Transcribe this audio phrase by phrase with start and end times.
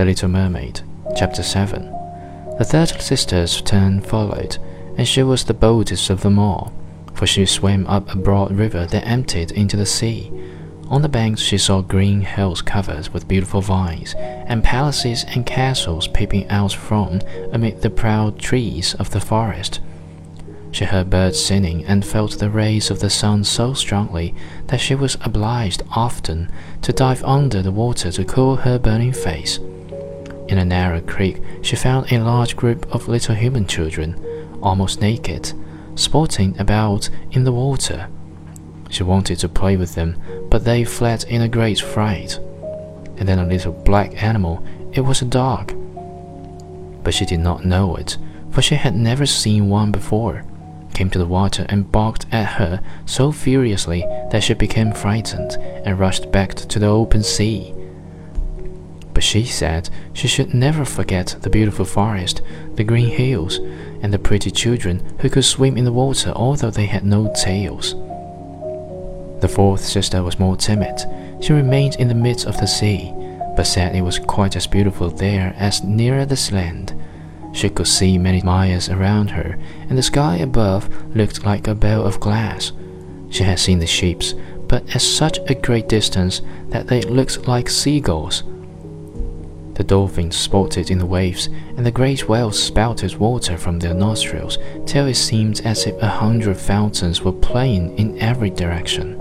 [0.00, 0.80] The Little Mermaid,
[1.14, 1.82] Chapter 7.
[2.56, 4.56] The third sister's turn followed,
[4.96, 6.72] and she was the boldest of them all,
[7.12, 10.32] for she swam up a broad river that emptied into the sea.
[10.88, 16.08] On the banks she saw green hills covered with beautiful vines, and palaces and castles
[16.08, 17.20] peeping out from
[17.52, 19.80] amid the proud trees of the forest.
[20.72, 24.34] She heard birds singing and felt the rays of the sun so strongly
[24.68, 26.50] that she was obliged often
[26.82, 29.58] to dive under the water to cool her burning face.
[30.48, 35.52] In a narrow creek, she found a large group of little human children, almost naked,
[35.96, 38.08] sporting about in the water.
[38.90, 42.38] She wanted to play with them, but they fled in a great fright.
[43.16, 45.74] And then a little black animal, it was a dog.
[47.04, 48.16] But she did not know it,
[48.50, 50.44] for she had never seen one before,
[51.00, 55.98] came to the water and barked at her so furiously that she became frightened and
[55.98, 57.72] rushed back to the open sea
[59.14, 62.42] but she said she should never forget the beautiful forest,
[62.74, 63.56] the green hills,
[64.02, 67.92] and the pretty children who could swim in the water although they had no tails.
[69.40, 71.00] The fourth sister was more timid.
[71.40, 73.12] She remained in the midst of the sea,
[73.56, 76.94] but said it was quite as beautiful there as nearer the land.
[77.52, 82.04] She could see many miles around her, and the sky above looked like a bell
[82.04, 82.72] of glass.
[83.30, 84.34] She had seen the ships,
[84.68, 88.44] but at such a great distance that they looked like seagulls.
[89.74, 94.58] The dolphins sported in the waves, and the great whales spouted water from their nostrils
[94.84, 99.20] till it seemed as if a hundred fountains were playing in every direction.